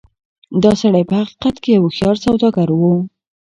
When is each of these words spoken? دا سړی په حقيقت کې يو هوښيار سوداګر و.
دا 0.63 0.71
سړی 0.79 1.03
په 1.09 1.13
حقيقت 1.21 1.55
کې 1.63 1.69
يو 1.75 1.81
هوښيار 1.85 2.15
سوداګر 2.25 2.69
و. 2.73 2.81